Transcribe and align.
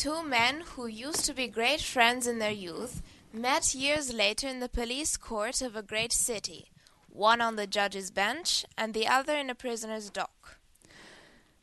Two 0.00 0.22
men 0.22 0.62
who 0.74 0.86
used 0.86 1.26
to 1.26 1.34
be 1.34 1.46
great 1.46 1.82
friends 1.82 2.26
in 2.26 2.38
their 2.38 2.50
youth 2.50 3.02
met 3.34 3.74
years 3.74 4.10
later 4.10 4.48
in 4.48 4.58
the 4.58 4.68
police 4.70 5.18
court 5.18 5.60
of 5.60 5.76
a 5.76 5.82
great 5.82 6.10
city, 6.10 6.70
one 7.12 7.42
on 7.42 7.56
the 7.56 7.66
judge's 7.66 8.10
bench 8.10 8.64
and 8.78 8.94
the 8.94 9.06
other 9.06 9.36
in 9.36 9.50
a 9.50 9.54
prisoner's 9.54 10.10
dock. 10.10 10.58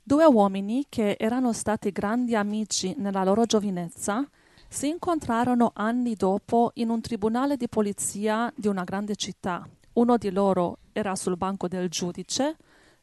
Due 0.04 0.24
uomini 0.26 0.86
che 0.88 1.18
erano 1.20 1.52
stati 1.52 1.92
grandi 1.92 2.36
amici 2.36 2.94
nella 3.00 3.24
loro 3.24 3.46
giovinezza 3.46 4.30
si 4.70 4.88
incontrarono 4.88 5.72
anni 5.74 6.14
dopo 6.14 6.70
in 6.76 6.90
un 6.90 7.02
tribunale 7.02 7.58
di 7.58 7.68
polizia 7.68 8.54
di 8.56 8.68
una 8.68 8.84
grande 8.84 9.16
città. 9.16 9.68
Uno 9.94 10.18
di 10.18 10.30
loro 10.30 10.78
era 10.94 11.16
sul 11.16 11.38
banco 11.38 11.68
del 11.68 11.90
giudice, 11.90 12.56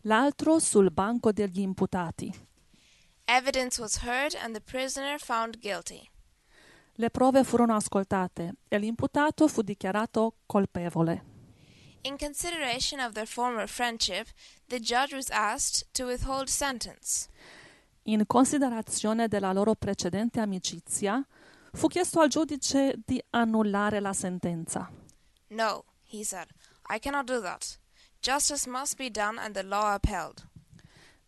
l'altro 0.02 0.60
sul 0.60 0.92
banco 0.92 1.32
degli 1.32 1.58
imputati. 1.58 2.43
Evidence 3.26 3.80
was 3.80 3.98
heard 3.98 4.34
and 4.34 4.54
the 4.54 4.60
prisoner 4.60 5.18
found 5.18 5.60
guilty. 5.60 6.10
Le 6.96 7.10
prove 7.10 7.42
furono 7.42 7.74
ascoltate 7.74 8.56
e 8.68 8.78
l'imputato 8.78 9.48
fu 9.48 9.62
dichiarato 9.62 10.34
colpevole. 10.46 11.32
In 12.02 12.16
consideration 12.18 13.00
of 13.00 13.14
their 13.14 13.26
former 13.26 13.66
friendship, 13.66 14.28
the 14.68 14.78
judge 14.78 15.14
was 15.14 15.30
asked 15.30 15.86
to 15.94 16.04
withhold 16.04 16.48
sentence. 16.48 17.28
In 18.04 18.26
considerazione 18.26 19.26
della 19.26 19.52
loro 19.52 19.74
precedente 19.74 20.38
amicizia, 20.40 21.26
fu 21.72 21.88
chiesto 21.88 22.20
al 22.20 22.28
giudice 22.28 23.00
di 23.04 23.22
annullare 23.30 24.00
la 24.00 24.12
sentenza. 24.12 24.90
No, 25.48 25.84
he 26.04 26.22
said, 26.22 26.48
I 26.90 26.98
cannot 26.98 27.26
do 27.26 27.40
that. 27.40 27.78
Justice 28.20 28.68
must 28.68 28.98
be 28.98 29.08
done 29.10 29.38
and 29.38 29.54
the 29.54 29.62
law 29.62 29.94
upheld. 29.94 30.46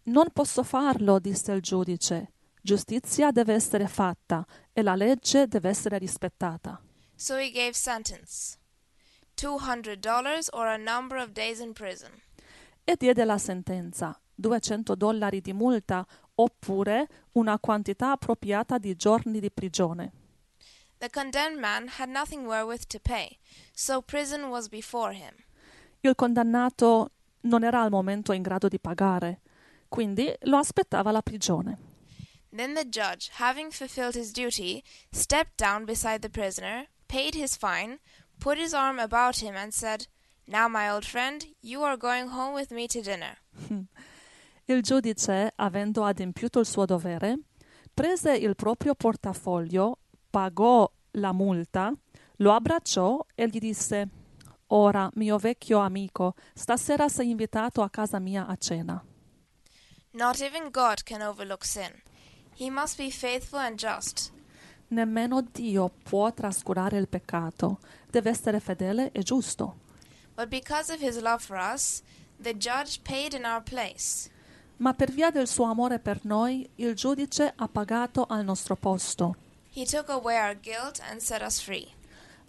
Non 0.07 0.31
posso 0.33 0.63
farlo, 0.63 1.19
disse 1.19 1.53
il 1.53 1.61
giudice. 1.61 2.33
Giustizia 2.63 3.33
deve 3.33 3.55
essere 3.55 3.89
fatta 3.89 4.47
e 4.73 4.83
la 4.83 4.95
legge 4.95 5.47
deve 5.47 5.69
essere 5.69 5.99
rispettata. 5.99 6.81
So 7.17 7.37
he 7.37 7.51
gave 7.51 7.73
sentence 7.73 8.59
$200 9.37 10.49
or 10.53 10.67
a 10.67 10.77
number 10.77 11.19
of 11.19 11.31
days 11.33 11.61
in 11.61 11.73
prison. 11.73 12.11
E 12.85 12.95
diede 12.97 13.25
la 13.25 13.39
sentenza, 13.39 14.17
200 14.35 14.95
dollari 14.95 15.41
di 15.41 15.53
multa 15.53 16.07
oppure 16.37 17.09
una 17.33 17.59
quantità 17.59 18.13
appropriata 18.13 18.79
di 18.79 18.95
giorni 18.95 19.41
di 19.41 19.51
prigione. 19.51 20.13
The 20.99 21.11
condemned 21.11 21.59
man 21.59 21.89
had 21.99 22.09
nothing 22.09 22.47
wherewith 22.47 22.87
to 22.89 22.99
pay, 23.01 23.39
so 23.75 24.01
prison 24.01 24.45
was 24.45 24.69
before 24.69 25.13
him. 25.13 25.35
Il 26.01 26.15
condannato 26.15 27.11
non 27.43 27.65
era 27.65 27.83
al 27.83 27.91
momento 27.91 28.33
in 28.33 28.43
grado 28.43 28.69
di 28.69 28.79
pagare, 28.79 29.41
quindi 29.89 30.33
lo 30.43 30.59
aspettava 30.59 31.11
la 31.11 31.23
prigione. 31.23 31.79
Then 32.51 32.75
the 32.75 32.89
judge, 32.89 33.31
having 33.39 33.71
fulfilled 33.71 34.15
his 34.15 34.33
duty, 34.33 34.83
stepped 35.13 35.57
down 35.57 35.85
beside 35.85 36.21
the 36.21 36.31
prisoner, 36.31 36.89
paid 37.07 37.35
his 37.35 37.57
fine, 37.57 37.99
put 38.39 38.57
his 38.57 38.73
arm 38.73 38.99
about 38.99 39.43
him, 39.43 39.55
and 39.57 39.73
said, 39.73 40.07
Now, 40.47 40.69
my 40.69 40.89
old 40.89 41.05
friend, 41.05 41.45
you 41.61 41.83
are 41.83 41.97
going 41.97 42.29
home 42.29 42.55
with 42.55 42.71
me 42.71 42.87
to 42.89 43.01
dinner. 43.01 43.37
Il 44.69 44.83
giudice, 44.83 45.53
avendo 45.57 46.03
adempiuto 46.03 46.59
il 46.59 46.67
suo 46.67 46.87
dovere, 46.87 47.39
prese 47.95 48.35
il 48.35 48.57
proprio 48.57 48.97
portafoglio, 48.97 49.99
pagò 50.29 50.91
la 51.13 51.33
multa, 51.33 51.93
lo 52.39 52.53
abbracciò 52.53 53.25
e 53.35 53.47
gli 53.49 53.61
disse 53.61 54.09
Ora, 54.69 55.09
mio 55.15 55.39
vecchio 55.39 55.79
amico, 55.79 56.35
stasera 56.53 57.09
sei 57.09 57.31
invitato 57.31 57.83
a 57.83 57.91
casa 57.91 58.19
mia 58.19 58.47
a 58.47 58.57
cena. 58.57 59.01
Not 60.17 60.41
even 60.41 60.71
God 60.71 61.05
can 61.05 61.21
overlook 61.21 61.63
sin. 61.65 61.93
He 62.55 62.71
must 62.71 62.97
be 62.97 63.11
faithful 63.11 63.59
and 63.59 63.79
just. 63.79 64.33
Nemmeno 64.89 65.43
Dio 65.43 65.91
può 66.03 66.33
trascurare 66.33 66.97
il 66.97 67.07
peccato, 67.07 67.81
deve 68.11 68.31
essere 68.31 68.61
fedele 68.61 69.11
e 69.13 69.23
giusto. 69.23 69.77
But 70.35 70.49
because 70.49 70.91
of 70.91 71.01
his 71.03 71.21
love 71.21 71.41
for 71.45 71.57
us, 71.59 72.03
the 72.41 72.55
judge 72.57 73.01
paid 73.03 73.35
in 73.35 73.45
our 73.45 73.63
place. 73.63 74.31
Ma 74.79 74.95
per 74.95 75.11
via 75.11 75.31
del 75.31 75.47
suo 75.47 75.65
amore 75.65 75.99
per 75.99 76.21
noi, 76.23 76.67
il 76.77 76.95
giudice 76.95 77.53
ha 77.55 77.69
pagato 77.69 78.25
al 78.27 78.43
nostro 78.45 78.75
posto, 78.77 79.37
He 79.75 79.85
took 79.85 80.09
away 80.09 80.39
our 80.39 80.55
guilt 80.59 80.99
and 81.11 81.21
set 81.21 81.43
us 81.43 81.61
free. 81.61 81.93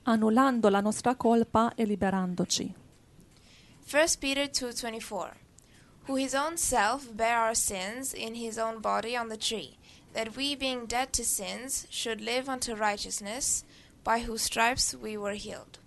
annullando 0.03 0.69
la 0.69 0.79
nostra 0.79 1.15
colpa 1.15 1.73
e 1.75 1.83
liberandoci. 1.83 2.73
1 3.89 4.17
Peter 4.19 4.49
2:24 4.49 5.45
Who 6.07 6.15
his 6.15 6.33
own 6.33 6.55
self 6.57 7.13
bare 7.13 7.37
our 7.37 7.53
sins 7.53 8.13
in 8.13 8.35
his 8.35 8.57
own 8.57 8.79
body 8.79 9.17
on 9.17 9.27
the 9.27 9.37
tree 9.37 9.77
that 10.13 10.37
we 10.37 10.55
being 10.55 10.87
dead 10.87 11.11
to 11.11 11.23
sins 11.23 11.85
should 11.89 12.21
live 12.21 12.49
unto 12.49 12.73
righteousness 12.75 13.65
by 14.03 14.23
whose 14.25 14.43
stripes 14.43 14.95
we 14.95 15.17
were 15.17 15.35
healed. 15.35 15.79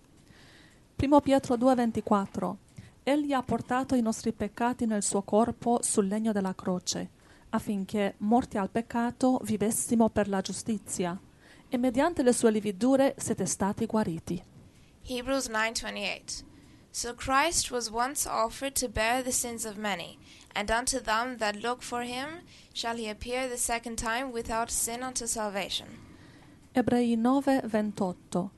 Primo 0.96 1.22
Pietro 1.22 1.56
2:24 1.56 2.56
Egli 3.02 3.32
ha 3.32 3.42
portato 3.42 3.94
i 3.94 4.02
nostri 4.02 4.32
peccati 4.32 4.84
nel 4.84 5.02
suo 5.02 5.22
corpo 5.22 5.80
sul 5.82 6.06
legno 6.06 6.32
della 6.32 6.54
croce, 6.54 7.08
affinché, 7.48 8.16
morti 8.18 8.58
al 8.58 8.68
peccato, 8.68 9.40
vivessimo 9.42 10.10
per 10.10 10.28
la 10.28 10.42
giustizia, 10.42 11.18
e 11.66 11.78
mediante 11.78 12.22
le 12.22 12.34
sue 12.34 12.50
lividure 12.50 13.14
siete 13.16 13.46
stati 13.46 13.86
guariti. 13.86 14.44
Hebrews 15.06 15.48
9:28 15.48 16.49
So 16.92 17.14
Christ 17.14 17.70
was 17.70 17.88
once 17.90 18.26
offered 18.26 18.74
to 18.76 18.88
bear 18.88 19.22
the 19.22 19.32
sins 19.32 19.64
of 19.64 19.76
many, 19.76 20.18
and 20.54 20.70
unto 20.70 21.00
them 21.00 21.36
that 21.38 21.62
look 21.62 21.82
for 21.82 22.02
him 22.02 22.42
shall 22.72 22.96
he 22.96 23.08
appear 23.08 23.48
the 23.48 23.56
second 23.56 23.96
time 23.96 24.32
without 24.32 24.70
sin 24.70 25.02
unto 25.02 25.26
salvation. 25.26 25.86
Ebrei 26.72 27.16
9:28 27.16 28.50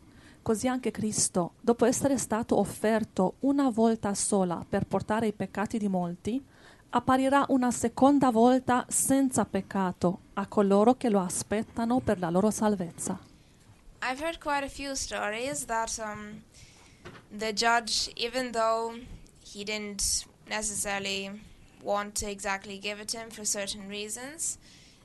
Così 0.42 0.66
anche 0.66 0.90
Cristo, 0.90 1.52
dopo 1.60 1.84
essere 1.84 2.18
stato 2.18 2.58
offerto 2.58 3.34
una 3.40 3.70
volta 3.70 4.12
sola 4.12 4.64
per 4.68 4.86
portare 4.86 5.28
i 5.28 5.32
peccati 5.32 5.78
di 5.78 5.88
molti, 5.88 6.44
apparirà 6.90 7.44
una 7.48 7.70
seconda 7.70 8.30
volta 8.30 8.84
senza 8.88 9.44
peccato 9.44 10.20
a 10.34 10.46
coloro 10.46 10.94
che 10.94 11.10
lo 11.10 11.20
aspettano 11.20 12.00
per 12.00 12.18
la 12.18 12.28
loro 12.28 12.50
salvezza. 12.50 13.18
I've 14.02 14.20
heard 14.20 14.40
quite 14.40 14.64
a 14.64 14.68
few 14.68 14.94
stories 14.94 15.66
that 15.66 15.96
um, 15.98 16.42
the 17.30 17.52
judge, 17.52 18.10
even 18.16 18.52
though 18.52 18.94
he 19.44 19.64
didn't 19.64 20.26
necessarily 20.48 21.30
want 21.82 22.14
to 22.16 22.30
exactly 22.30 22.78
give 22.78 23.00
it 23.00 23.08
to 23.08 23.18
him 23.18 23.30
for 23.30 23.44
certain 23.44 23.88
reasons, 23.88 24.58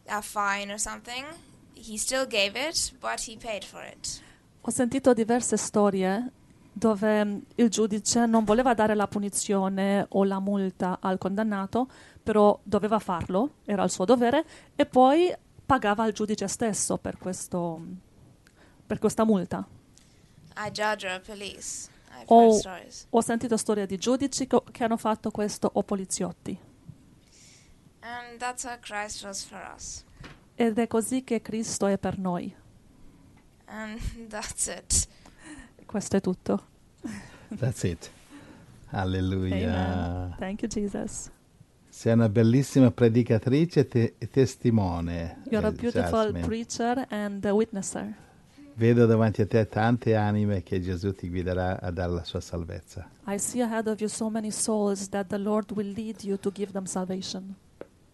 a 0.07 0.21
fine 0.21 0.71
or 0.71 0.77
something, 0.77 1.25
he 1.73 1.97
still 1.97 2.25
gave 2.25 2.55
it, 2.55 2.91
but 2.99 3.21
he 3.21 3.35
paid 3.35 3.63
for 3.63 3.81
it. 3.83 4.21
Ho 4.61 4.71
sentito 4.71 5.13
diverse 5.13 5.57
storie 5.57 6.31
dove 6.73 7.23
mm, 7.23 7.37
il 7.55 7.69
giudice 7.69 8.25
non 8.25 8.43
voleva 8.43 8.73
dare 8.73 8.95
la 8.95 9.07
punizione 9.07 10.05
o 10.09 10.23
la 10.23 10.39
multa 10.39 10.99
al 11.01 11.17
condannato, 11.17 11.87
però 12.21 12.59
doveva 12.63 12.99
farlo, 12.99 13.55
era 13.65 13.83
il 13.83 13.89
suo 13.89 14.05
dovere, 14.05 14.45
e 14.75 14.85
poi 14.85 15.33
pagava 15.65 16.03
al 16.03 16.11
giudice 16.11 16.47
stesso 16.47 16.97
per, 16.97 17.17
questo, 17.17 17.81
per 18.85 18.99
questa 18.99 19.23
multa. 19.23 19.65
Stories. 22.59 23.07
Ho 23.11 23.21
sentito 23.21 23.57
storie 23.57 23.85
di 23.85 23.97
giudici 23.97 24.47
co- 24.47 24.63
che 24.71 24.83
hanno 24.83 24.97
fatto 24.97 25.29
questo 25.31 25.69
o 25.71 25.83
poliziotti. 25.83 26.57
And 27.99 28.39
that's 28.39 28.63
how 28.63 28.77
Christ 28.79 29.23
was 29.23 29.43
for 29.43 29.59
us. 29.75 30.03
Ed 30.55 30.79
è 30.79 30.87
così 30.87 31.23
che 31.23 31.41
Cristo 31.41 31.85
è 31.85 31.97
per 31.97 32.17
noi. 32.17 32.53
And 33.65 33.99
that's 34.29 34.67
it. 34.67 35.07
Questo 35.85 36.17
è 36.17 36.21
tutto. 36.21 36.65
That's 37.55 37.83
it. 37.83 38.09
Alleluia. 38.91 39.73
Amen. 39.73 40.35
Thank 40.37 40.61
you, 40.61 40.69
Jesus. 40.69 41.29
Sei 41.89 42.13
una 42.13 42.29
bellissima 42.29 42.91
predicatrice 42.91 43.81
e 43.81 43.87
te- 43.87 44.15
testimone. 44.31 45.41
You're 45.49 45.67
a 45.67 45.71
eh, 45.71 45.73
beautiful 45.73 46.31
Jasmine. 46.31 46.45
preacher 46.45 47.05
and 47.09 47.43
a 47.45 47.53
witnesser. 47.53 48.15
Vedo 48.79 49.07
davanti 49.07 49.41
a 49.41 49.47
te 49.47 49.67
tante 49.67 50.15
anime 50.15 50.61
che 50.61 50.79
Gesù 50.79 51.11
ti 51.11 51.29
guiderà 51.29 51.81
a 51.81 51.89
dare 51.89 52.11
la 52.11 52.23
sua 52.23 52.39
salvezza. 52.39 53.09
I 53.25 53.39
see 53.39 53.59
ahead 53.59 53.87
of 53.87 53.99
you 53.99 54.07
so 54.07 54.29
many 54.29 54.51
souls 54.51 55.09
that 55.09 55.29
the 55.29 55.39
Lord 55.39 55.71
will 55.71 55.91
lead 55.93 56.21
you 56.21 56.37
to 56.37 56.51
give 56.51 56.71
them 56.73 56.85
salvation. 56.85 57.55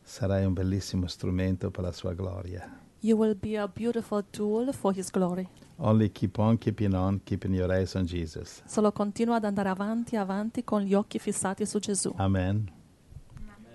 Sarai 0.03 0.45
un 0.45 0.53
bellissimo 0.53 1.07
strumento 1.07 1.69
per 1.69 1.83
la 1.83 1.91
sua 1.91 2.13
gloria. 2.13 2.79
You 3.01 3.17
will 3.17 3.35
be 3.37 3.57
a 3.57 3.67
beautiful 3.67 4.23
tool 4.29 4.71
for 4.71 4.95
His 4.95 5.11
glory. 5.11 5.49
Only 5.79 6.09
keep 6.09 6.37
on 6.37 6.57
keeping 6.57 6.93
on, 6.93 7.19
keeping 7.25 7.53
your 7.53 7.69
eyes 7.69 7.93
on 7.95 8.05
Jesus. 8.05 8.61
Solo 8.65 8.93
continua 8.93 9.35
ad 9.35 9.43
andare 9.43 9.67
avanti, 9.67 10.15
avanti 10.15 10.63
con 10.63 10.83
gli 10.83 10.93
occhi 10.93 11.19
fissati 11.19 11.65
su 11.65 11.79
Gesù. 11.79 12.13
Amen. 12.15 12.71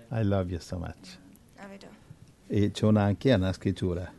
I 0.09 0.23
love 0.23 0.49
you 0.49 0.59
so 0.59 0.79
much. 0.79 1.19
Do. 1.79 1.85
E 2.47 2.71
c'è 2.71 2.85
una, 2.87 3.03
anche 3.03 3.31
una 3.31 3.53
scrittura. 3.53 4.17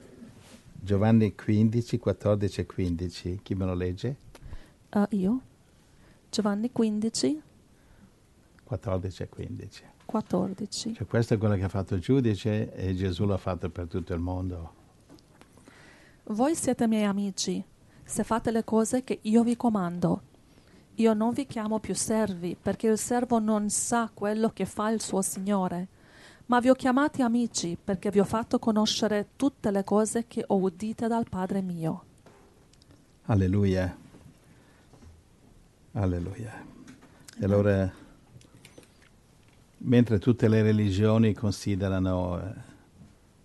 Giovanni 0.82 1.34
15, 1.34 1.98
14 1.98 2.60
e 2.62 2.66
15. 2.66 3.40
Chi 3.42 3.54
me 3.54 3.66
lo 3.66 3.74
legge? 3.74 4.16
Uh, 4.90 5.06
io? 5.10 5.40
Giovanni 6.30 6.72
15, 6.72 7.42
14 8.64 9.22
e 9.22 9.28
15. 9.28 9.84
14. 10.06 10.94
Cioè, 10.94 11.06
questo 11.06 11.34
è 11.34 11.38
quello 11.38 11.56
che 11.56 11.64
ha 11.64 11.68
fatto 11.68 11.94
il 11.94 12.00
giudice 12.00 12.72
e 12.72 12.94
Gesù 12.94 13.26
l'ha 13.26 13.36
fatto 13.36 13.68
per 13.68 13.88
tutto 13.88 14.14
il 14.14 14.20
mondo. 14.20 14.74
Voi 16.24 16.54
siete 16.54 16.86
miei 16.86 17.04
amici, 17.04 17.62
se 18.04 18.22
fate 18.24 18.50
le 18.50 18.64
cose 18.64 19.02
che 19.02 19.18
io 19.22 19.42
vi 19.42 19.56
comando. 19.56 20.22
Io 20.94 21.14
non 21.14 21.32
vi 21.32 21.46
chiamo 21.46 21.78
più 21.80 21.94
servi, 21.94 22.56
perché 22.60 22.86
il 22.86 22.98
servo 22.98 23.38
non 23.38 23.70
sa 23.70 24.10
quello 24.12 24.50
che 24.50 24.66
fa 24.66 24.90
il 24.90 25.00
suo 25.00 25.20
Signore, 25.20 25.88
ma 26.50 26.58
vi 26.58 26.69
ho 26.69 26.75
chiamati 26.75 27.23
amici, 27.23 27.79
perché 27.82 28.11
vi 28.11 28.19
ho 28.19 28.25
fatto 28.25 28.58
conoscere 28.58 29.29
tutte 29.37 29.70
le 29.70 29.85
cose 29.85 30.26
che 30.26 30.43
ho 30.44 30.56
udite 30.56 31.06
dal 31.06 31.29
Padre 31.29 31.62
mio. 31.62 32.05
Alleluia. 33.26 33.97
Alleluia. 35.93 36.67
E 37.38 37.44
allora, 37.44 37.88
mentre 39.79 40.19
tutte 40.19 40.49
le 40.49 40.62
religioni 40.62 41.35
considerano, 41.35 42.56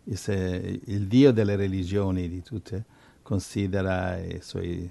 eh, 0.03 0.81
il 0.85 1.05
Dio 1.05 1.31
delle 1.31 1.55
religioni 1.55 2.27
di 2.27 2.41
tutte 2.41 2.85
considera 3.21 4.17
i 4.17 4.39
suoi 4.41 4.89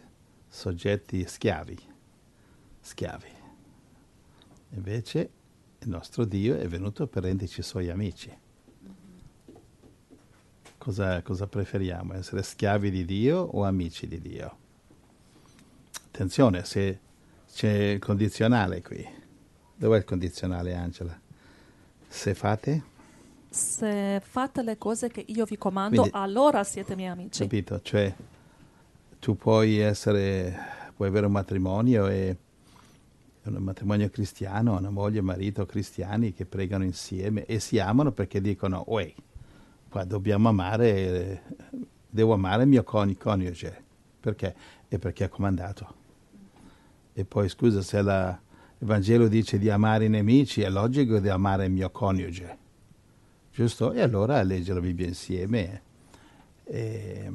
soggetti 0.48 1.26
schiavi, 1.26 1.78
schiavi. 2.78 3.32
Invece 4.70 5.30
il 5.84 5.90
nostro 5.90 6.24
Dio 6.24 6.56
è 6.56 6.66
venuto 6.66 7.06
per 7.06 7.22
renderci 7.24 7.62
suoi 7.62 7.90
amici. 7.90 8.32
Cosa, 10.78 11.22
cosa 11.22 11.46
preferiamo? 11.46 12.14
Essere 12.14 12.42
schiavi 12.42 12.90
di 12.90 13.04
Dio 13.04 13.38
o 13.40 13.64
amici 13.64 14.06
di 14.06 14.20
Dio? 14.20 14.56
Attenzione, 16.06 16.64
se 16.64 17.00
c'è 17.52 17.70
il 17.70 17.98
condizionale 17.98 18.82
qui. 18.82 19.06
Dov'è 19.76 19.98
il 19.98 20.04
condizionale, 20.04 20.74
Angela? 20.74 21.18
Se 22.06 22.34
fate? 22.34 22.82
Se 23.48 24.20
fate 24.22 24.62
le 24.62 24.76
cose 24.78 25.08
che 25.08 25.24
io 25.26 25.44
vi 25.44 25.56
comando, 25.56 26.00
Quindi- 26.02 26.18
allora 26.18 26.64
siete 26.64 26.94
miei 26.96 27.08
amici. 27.08 27.42
Capito? 27.42 27.80
Cioè, 27.80 28.14
tu 29.18 29.36
puoi 29.36 29.78
essere, 29.78 30.56
puoi 30.94 31.08
avere 31.08 31.26
un 31.26 31.32
matrimonio 31.32 32.08
e 32.08 32.36
un 33.44 33.62
matrimonio 33.62 34.08
cristiano, 34.08 34.76
una 34.76 34.90
moglie 34.90 35.18
e 35.18 35.22
marito 35.22 35.66
cristiani 35.66 36.32
che 36.32 36.46
pregano 36.46 36.84
insieme 36.84 37.44
e 37.44 37.60
si 37.60 37.78
amano 37.78 38.12
perché 38.12 38.40
dicono, 38.40 38.84
uè, 38.86 39.12
qua 39.88 40.04
dobbiamo 40.04 40.48
amare, 40.48 41.42
devo 42.08 42.32
amare 42.32 42.62
il 42.62 42.68
mio 42.68 42.82
coni- 42.82 43.16
coniuge. 43.16 43.82
Perché? 44.20 44.54
E 44.88 44.98
perché 44.98 45.26
è 45.26 45.28
comandato. 45.28 45.94
E 47.12 47.24
poi, 47.24 47.48
scusa, 47.48 47.82
se 47.82 48.00
la- 48.00 48.40
il 48.78 48.86
Vangelo 48.86 49.28
dice 49.28 49.58
di 49.58 49.68
amare 49.68 50.06
i 50.06 50.08
nemici, 50.08 50.62
è 50.62 50.70
logico 50.70 51.18
di 51.18 51.28
amare 51.28 51.66
il 51.66 51.70
mio 51.70 51.90
coniuge. 51.90 52.58
Giusto? 53.52 53.92
E 53.92 54.00
allora 54.00 54.42
legge 54.42 54.72
la 54.72 54.80
Bibbia 54.80 55.06
insieme. 55.06 55.82
E, 56.64 57.30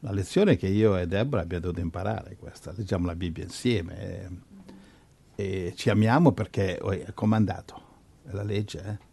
la 0.00 0.12
lezione 0.12 0.56
che 0.56 0.68
io 0.68 0.96
e 0.96 1.06
Deborah 1.06 1.42
abbiamo 1.42 1.62
dovuto 1.64 1.80
imparare 1.80 2.30
è 2.30 2.36
questa, 2.36 2.72
leggiamo 2.76 3.06
la 3.06 3.16
Bibbia 3.16 3.42
insieme 3.42 4.46
e, 5.40 5.72
ci 5.76 5.88
amiamo 5.88 6.32
perché 6.32 6.80
oh, 6.82 6.90
è 6.90 7.14
comandato, 7.14 7.80
è 8.26 8.32
la 8.32 8.42
legge. 8.42 8.82
Eh? 8.84 9.06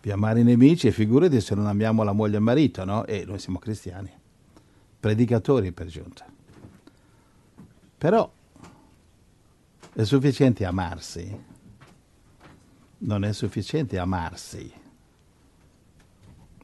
Di 0.00 0.12
amare 0.12 0.40
i 0.40 0.44
nemici 0.44 0.86
e 0.86 0.92
figurati 0.92 1.40
se 1.40 1.56
non 1.56 1.66
amiamo 1.66 2.04
la 2.04 2.12
moglie 2.12 2.34
e 2.34 2.38
il 2.38 2.44
marito, 2.44 2.84
no? 2.84 3.04
E 3.04 3.24
noi 3.26 3.40
siamo 3.40 3.58
cristiani, 3.58 4.10
predicatori 5.00 5.72
per 5.72 5.88
giunta. 5.88 6.24
Però 7.98 8.32
è 9.92 10.04
sufficiente 10.04 10.64
amarsi, 10.64 11.44
non 12.98 13.24
è 13.24 13.32
sufficiente 13.32 13.98
amarsi. 13.98 14.72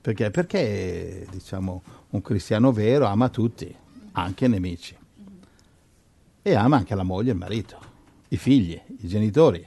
Perché? 0.01 0.31
Perché 0.31 1.27
diciamo, 1.29 1.83
un 2.11 2.23
cristiano 2.23 2.71
vero 2.71 3.07
ama 3.07 3.29
tutti, 3.31 3.75
anche 4.13 4.45
i 4.45 4.49
nemici. 4.49 4.97
E 6.41 6.55
ama 6.55 6.77
anche 6.77 6.95
la 6.95 7.03
moglie 7.03 7.31
e 7.31 7.33
il 7.33 7.39
marito, 7.39 7.95
i 8.29 8.37
figli, 8.37 8.81
i 9.01 9.07
genitori. 9.09 9.67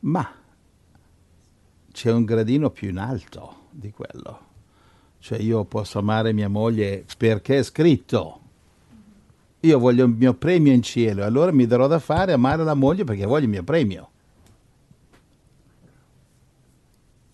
Ma 0.00 0.30
c'è 1.90 2.10
un 2.10 2.24
gradino 2.24 2.70
più 2.70 2.88
in 2.88 2.98
alto 2.98 3.66
di 3.70 3.90
quello. 3.90 4.50
Cioè 5.18 5.38
io 5.38 5.64
posso 5.64 5.98
amare 5.98 6.32
mia 6.32 6.48
moglie 6.48 7.04
perché 7.16 7.58
è 7.58 7.62
scritto. 7.62 8.40
Io 9.60 9.78
voglio 9.78 10.04
il 10.04 10.10
mio 10.10 10.34
premio 10.34 10.72
in 10.72 10.82
cielo, 10.82 11.24
allora 11.24 11.52
mi 11.52 11.66
darò 11.66 11.86
da 11.86 12.00
fare 12.00 12.32
amare 12.32 12.64
la 12.64 12.74
moglie 12.74 13.04
perché 13.04 13.24
voglio 13.24 13.44
il 13.44 13.50
mio 13.50 13.62
premio. 13.62 14.10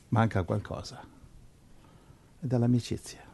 Manca 0.09 0.43
qualcosa 0.43 1.01
è 2.41 2.47
dall'amicizia. 2.47 3.25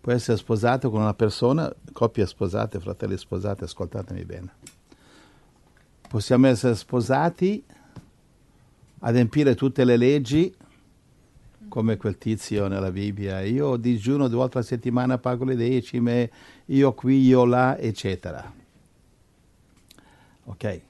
Puoi 0.00 0.14
essere 0.14 0.36
sposato 0.36 0.90
con 0.90 1.00
una 1.00 1.14
persona, 1.14 1.72
coppie 1.92 2.26
sposate, 2.26 2.80
fratelli 2.80 3.16
sposati, 3.16 3.64
ascoltatemi 3.64 4.24
bene. 4.24 4.54
Possiamo 6.12 6.46
essere 6.46 6.74
sposati, 6.74 7.64
adempiere 8.98 9.54
tutte 9.54 9.82
le 9.82 9.96
leggi, 9.96 10.54
come 11.70 11.96
quel 11.96 12.18
tizio 12.18 12.68
nella 12.68 12.90
Bibbia. 12.90 13.40
Io 13.40 13.76
digiuno 13.76 14.28
due 14.28 14.36
volte 14.36 14.58
a 14.58 14.62
settimana, 14.62 15.16
pago 15.16 15.44
le 15.44 15.56
decime, 15.56 16.30
io 16.66 16.92
qui, 16.92 17.22
io 17.22 17.46
là, 17.46 17.78
eccetera. 17.78 18.52
Ok? 20.44 20.80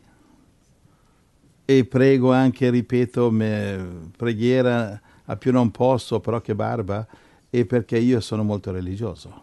E 1.67 1.85
prego 1.85 2.33
anche, 2.33 2.71
ripeto, 2.71 3.31
me, 3.31 4.11
preghiera 4.17 5.01
a 5.27 5.37
più 5.37 5.53
non 5.53 5.71
posso, 5.71 6.19
però 6.19 6.41
che 6.41 6.57
barba, 6.57 7.07
e 7.49 7.65
perché 7.65 7.97
io 7.97 8.19
sono 8.19 8.43
molto 8.43 8.73
religioso. 8.73 9.43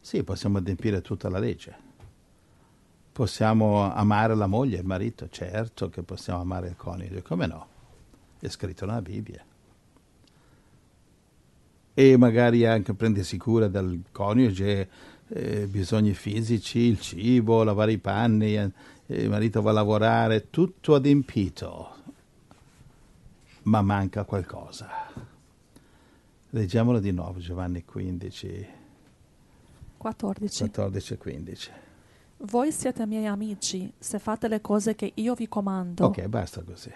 Sì, 0.00 0.22
possiamo 0.22 0.58
adempiere 0.58 1.00
tutta 1.00 1.28
la 1.28 1.40
legge. 1.40 1.89
Possiamo 3.20 3.82
amare 3.92 4.34
la 4.34 4.46
moglie 4.46 4.78
e 4.78 4.80
il 4.80 4.86
marito, 4.86 5.28
certo 5.28 5.90
che 5.90 6.00
possiamo 6.00 6.40
amare 6.40 6.68
il 6.68 6.76
coniuge, 6.76 7.20
come 7.20 7.46
no? 7.46 7.66
È 8.38 8.48
scritto 8.48 8.86
nella 8.86 9.02
Bibbia. 9.02 9.44
E 11.92 12.16
magari 12.16 12.64
anche 12.64 12.94
prendersi 12.94 13.36
cura 13.36 13.68
del 13.68 14.04
coniuge, 14.10 14.88
eh, 15.28 15.66
bisogni 15.66 16.14
fisici, 16.14 16.78
il 16.78 16.98
cibo, 16.98 17.62
lavare 17.62 17.92
i 17.92 17.98
panni, 17.98 18.56
eh, 18.56 18.72
il 19.08 19.28
marito 19.28 19.60
va 19.60 19.68
a 19.68 19.74
lavorare, 19.74 20.48
tutto 20.48 20.94
adempito 20.94 21.96
ma 23.64 23.82
manca 23.82 24.24
qualcosa. 24.24 24.88
Leggiamolo 26.48 26.98
di 26.98 27.10
nuovo, 27.10 27.38
Giovanni 27.38 27.84
15, 27.84 28.66
14. 29.98 30.58
14 30.58 31.12
e 31.12 31.18
15. 31.18 31.70
Voi 32.42 32.72
siete 32.72 33.04
miei 33.06 33.26
amici, 33.26 33.92
se 33.98 34.18
fate 34.18 34.48
le 34.48 34.60
cose 34.62 34.94
che 34.94 35.12
io 35.14 35.34
vi 35.34 35.46
comando. 35.46 36.06
Ok, 36.06 36.26
basta 36.26 36.62
così. 36.62 36.90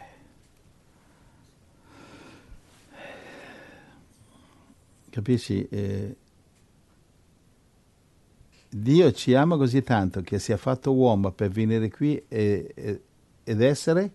Capisci? 5.10 5.68
Eh, 5.68 6.16
Dio 8.70 9.12
ci 9.12 9.34
ama 9.34 9.56
così 9.56 9.82
tanto 9.82 10.22
che 10.22 10.38
si 10.38 10.50
è 10.50 10.56
fatto 10.56 10.92
uomo 10.92 11.30
per 11.30 11.50
venire 11.50 11.90
qui 11.90 12.20
e, 12.26 12.72
e, 12.74 13.00
ed 13.44 13.60
essere 13.60 14.12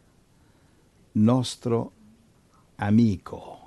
nostro 1.13 1.91
amico. 2.75 3.57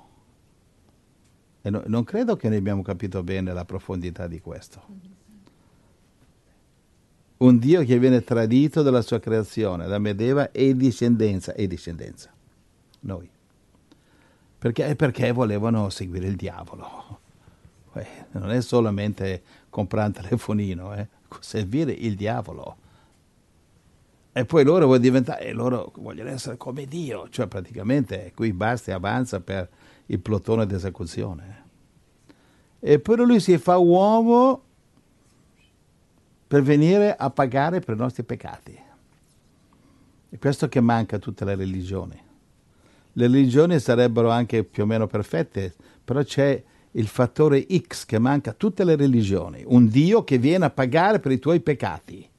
E 1.61 1.69
no- 1.69 1.83
non 1.87 2.03
credo 2.03 2.35
che 2.35 2.49
noi 2.49 2.57
abbiamo 2.57 2.81
capito 2.81 3.23
bene 3.23 3.53
la 3.53 3.65
profondità 3.65 4.27
di 4.27 4.39
questo. 4.41 4.85
Un 7.43 7.59
Dio 7.59 7.83
che 7.83 7.99
viene 7.99 8.23
tradito 8.23 8.83
dalla 8.83 9.01
sua 9.01 9.19
creazione, 9.19 9.85
da 9.85 9.99
Medeva 9.99 10.51
e 10.51 10.77
discendenza, 10.77 11.53
e 11.53 11.67
discendenza. 11.67 12.31
Noi. 13.01 13.29
Perché? 14.57 14.95
Perché 14.95 15.33
volevano 15.33 15.89
seguire 15.89 16.27
il 16.27 16.37
diavolo. 16.37 17.19
Eh, 17.95 18.07
non 18.31 18.49
è 18.49 18.61
solamente 18.61 19.41
comprare 19.69 20.07
un 20.07 20.13
telefonino, 20.13 20.95
eh, 20.95 21.07
servire 21.41 21.91
il 21.91 22.15
diavolo. 22.15 22.77
E 24.31 24.45
poi 24.45 24.63
loro 24.63 24.85
vogliono 24.85 24.99
diventare, 24.99 25.51
loro 25.51 25.91
vogliono 25.97 26.29
essere 26.29 26.55
come 26.55 26.85
Dio, 26.85 27.27
cioè 27.27 27.47
praticamente 27.47 28.31
qui 28.33 28.53
basta 28.53 28.91
e 28.91 28.93
avanza 28.93 29.41
per 29.41 29.67
il 30.05 30.19
plotone 30.19 30.65
d'esecuzione. 30.65 31.63
E 32.79 32.99
poi 32.99 33.17
lui 33.17 33.41
si 33.41 33.57
fa 33.57 33.75
uomo 33.75 34.63
per 36.53 36.61
venire 36.61 37.15
a 37.15 37.31
pagare 37.31 37.79
per 37.79 37.95
i 37.95 37.97
nostri 37.97 38.21
peccati. 38.21 38.79
È 40.29 40.37
questo 40.37 40.67
che 40.67 40.81
manca 40.81 41.15
a 41.15 41.19
tutte 41.19 41.45
le 41.45 41.55
religioni. 41.55 42.15
Le 43.13 43.25
religioni 43.25 43.79
sarebbero 43.79 44.29
anche 44.29 44.63
più 44.63 44.83
o 44.83 44.85
meno 44.85 45.07
perfette, 45.07 45.73
però 46.03 46.21
c'è 46.21 46.63
il 46.91 47.07
fattore 47.07 47.65
X 47.75 48.05
che 48.05 48.19
manca 48.19 48.51
a 48.51 48.53
tutte 48.53 48.83
le 48.83 48.95
religioni, 48.95 49.63
un 49.65 49.87
Dio 49.87 50.23
che 50.23 50.37
viene 50.37 50.65
a 50.65 50.69
pagare 50.69 51.19
per 51.19 51.31
i 51.31 51.39
tuoi 51.39 51.59
peccati. 51.59 52.29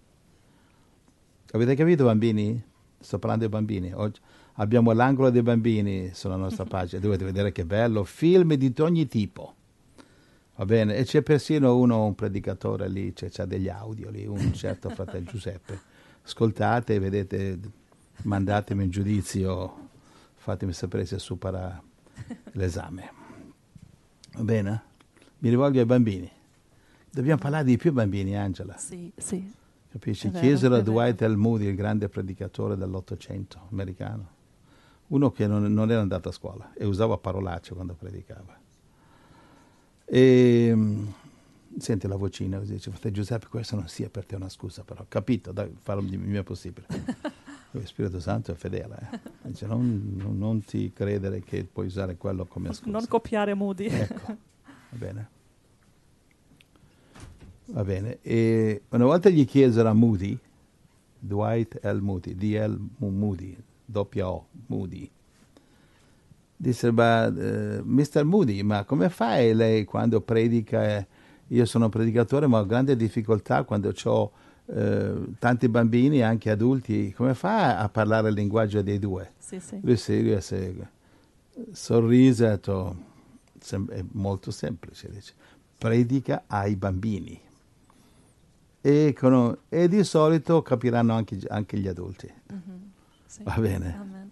Avete 1.51 1.75
capito 1.75 2.05
bambini? 2.05 2.63
Sto 3.01 3.19
parlando 3.19 3.49
dei 3.49 3.53
bambini. 3.53 3.93
Oggi 3.93 4.21
abbiamo 4.53 4.93
l'angolo 4.93 5.31
dei 5.31 5.43
bambini 5.43 6.11
sulla 6.15 6.37
nostra 6.37 6.63
pagina, 6.63 7.01
dovete 7.01 7.25
vedere 7.25 7.51
che 7.51 7.65
bello, 7.65 8.05
film 8.05 8.55
di 8.55 8.73
ogni 8.79 9.09
tipo. 9.09 9.55
Va 10.57 10.65
bene? 10.65 10.97
E 10.97 11.05
c'è 11.05 11.23
persino 11.23 11.77
uno, 11.77 12.07
un 12.07 12.15
predicatore 12.15 12.89
lì, 12.89 13.13
c'è, 13.13 13.29
c'ha 13.29 13.45
degli 13.45 13.69
audio 13.69 14.11
lì, 14.11 14.25
un 14.25 14.53
certo 14.55 14.89
fratello 14.91 15.25
Giuseppe. 15.25 15.81
Ascoltate, 16.23 16.99
vedete, 17.01 17.59
mandatemi 18.23 18.85
un 18.85 18.91
giudizio, 18.91 19.89
fatemi 20.35 20.73
sapere 20.73 21.07
se 21.07 21.19
supera 21.19 21.83
l'esame. 22.53 23.13
Va 24.35 24.43
bene? 24.43 24.83
Mi 25.39 25.49
rivolgo 25.49 25.81
ai 25.81 25.87
bambini. 25.87 26.31
Dobbiamo 27.11 27.41
parlare 27.41 27.65
di 27.65 27.77
più 27.77 27.93
bambini, 27.93 28.37
Angela. 28.37 28.77
Sì, 28.77 29.11
sì. 29.17 29.53
Capisci? 29.91 30.29
Vero, 30.29 30.41
Chiesero 30.41 30.75
a. 30.77 30.81
Dwight 30.81 31.21
L. 31.23 31.37
Moody, 31.37 31.67
il 31.67 31.75
grande 31.75 32.09
predicatore 32.09 32.77
dell'Ottocento 32.77 33.67
americano, 33.71 34.29
uno 35.09 35.31
che 35.31 35.47
non, 35.47 35.65
non 35.73 35.91
era 35.91 36.01
andato 36.01 36.29
a 36.29 36.33
scuola 36.33 36.73
e 36.75 36.85
usava 36.85 37.19
parolacce 37.19 37.75
quando 37.75 37.95
predicava. 37.95 38.63
E, 40.07 40.71
mm, 40.75 41.07
senti 41.79 42.07
la 42.07 42.17
vocina 42.17 42.59
così, 42.59 42.73
dice, 42.75 42.91
fratello 42.91 43.15
Giuseppe, 43.15 43.47
questo 43.49 43.77
non 43.77 43.89
sia 43.89 44.09
per 44.09 44.25
te 44.27 44.37
una 44.37 44.49
scusa, 44.49 44.83
però, 44.85 45.05
capito, 45.09 45.53
dai, 45.53 45.75
farò 45.81 46.01
il 46.01 46.19
mio 46.19 46.43
possibile. 46.43 46.87
Lo 47.75 47.85
Spirito 47.87 48.21
Santo 48.21 48.53
è 48.53 48.55
fedele, 48.55 49.09
eh. 49.11 49.19
dice, 49.49 49.67
non, 49.67 50.15
non- 50.17 50.39
non 50.39 50.65
ti 50.65 50.93
credere 50.93 51.41
che 51.43 51.65
puoi 51.65 51.87
usare 51.87 52.17
quello 52.17 52.45
come 52.45 52.73
scusa. 52.73 52.91
Non 52.91 53.05
copiare 53.09 53.53
Moody. 53.55 53.87
Ecco, 53.87 54.27
va 54.91 54.97
bene. 54.97 55.29
Va 57.67 57.83
bene. 57.83 58.19
E 58.23 58.83
una 58.91 59.05
volta 59.07 59.29
gli 59.31 59.45
chiesero 59.47 59.89
a 59.89 59.93
Moody, 59.93 60.39
Dwight 61.19 61.81
L. 61.85 61.99
Moody, 62.01 62.37
D.L. 62.37 62.79
Mo- 62.99 63.09
Moody, 63.11 63.57
doppia 63.85 64.29
O, 64.31 64.47
Moody. 64.67 65.11
Disse, 66.57 66.91
ma, 66.93 67.27
eh, 67.27 67.83
Mr. 67.83 68.25
Moody, 68.25 68.63
ma 68.63 68.85
come 68.85 69.09
fai 69.11 69.55
lei 69.55 69.85
quando 69.85 70.21
predica? 70.21 70.97
eh, 70.97 71.07
Io 71.49 71.67
sono 71.67 71.85
un 71.87 71.91
predicatore, 71.91 72.47
ma 72.47 72.59
ho 72.61 72.67
grande 72.67 72.97
difficoltà 72.97 73.65
quando 73.65 73.93
ho 74.05 74.31
tanti 75.39 75.69
bambini, 75.69 76.23
anche 76.23 76.51
adulti. 76.51 77.13
Come 77.13 77.35
fa 77.35 77.79
a 77.79 77.89
parlare 77.91 78.29
il 78.31 78.35
linguaggio 78.35 78.81
dei 78.83 78.99
due? 78.99 79.33
Sì, 79.39 79.61
sì. 79.61 79.79
Lui 79.83 79.97
si- 80.41 80.83
sorrise 81.73 82.45
e 82.45 82.49
ha 82.49 82.51
detto, 82.53 82.97
"Sem- 83.61 83.91
è 83.91 84.03
molto 84.13 84.51
semplice, 84.51 85.11
dice, 85.11 85.35
predica 85.77 86.45
ai 86.47 86.77
bambini. 86.77 87.39
E, 88.81 89.15
con- 89.19 89.57
e 89.69 89.89
di 89.89 90.03
solito 90.05 90.63
capiranno 90.63 91.15
anche, 91.15 91.39
anche 91.49 91.79
gli 91.79 91.89
adulti. 91.89 92.31
Mhm. 92.51 92.91
Sì. 93.27 93.43
Va 93.43 93.57
bene. 93.59 93.97
Amen. 93.99 94.24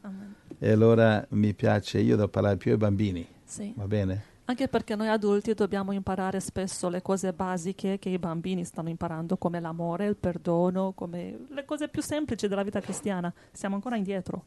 E 0.65 0.71
allora 0.71 1.27
mi 1.31 1.55
piace, 1.55 1.99
io 1.99 2.15
devo 2.15 2.29
parlare 2.29 2.57
più 2.57 2.71
ai 2.71 2.77
bambini, 2.77 3.27
Sì. 3.43 3.73
va 3.75 3.89
bene? 3.89 4.23
Anche 4.45 4.69
perché 4.69 4.95
noi 4.95 5.09
adulti 5.09 5.55
dobbiamo 5.55 5.91
imparare 5.91 6.39
spesso 6.39 6.89
le 6.89 7.03
cose 7.03 7.33
basiche 7.33 7.99
che 7.99 8.11
i 8.11 8.19
bambini 8.19 8.65
stanno 8.65 8.89
imparando, 8.89 9.37
come 9.39 9.59
l'amore, 9.59 10.07
il 10.07 10.15
perdono, 10.15 10.93
come 10.93 11.47
le 11.49 11.65
cose 11.65 11.89
più 11.89 12.01
semplici 12.01 12.47
della 12.47 12.63
vita 12.63 12.79
cristiana. 12.79 13.33
Siamo 13.51 13.75
ancora 13.75 13.97
indietro. 13.97 14.45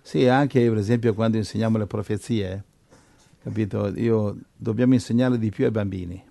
Sì, 0.00 0.26
anche 0.26 0.66
per 0.66 0.78
esempio 0.78 1.12
quando 1.12 1.36
insegniamo 1.36 1.76
le 1.76 1.86
profezie, 1.86 2.64
capito? 3.42 3.88
Io, 3.88 4.38
dobbiamo 4.56 4.94
insegnare 4.94 5.38
di 5.38 5.50
più 5.50 5.66
ai 5.66 5.70
bambini. 5.70 6.24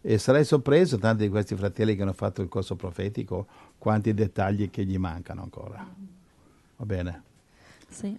E 0.00 0.18
sarei 0.18 0.44
sorpreso, 0.44 0.98
tanti 0.98 1.22
di 1.22 1.28
questi 1.28 1.54
fratelli 1.54 1.94
che 1.94 2.02
hanno 2.02 2.12
fatto 2.12 2.42
il 2.42 2.48
corso 2.48 2.74
profetico, 2.74 3.46
quanti 3.78 4.12
dettagli 4.12 4.68
che 4.68 4.84
gli 4.84 4.98
mancano 4.98 5.42
ancora. 5.42 5.86
Va 6.76 6.84
bene? 6.84 7.22
Sì. 7.88 8.18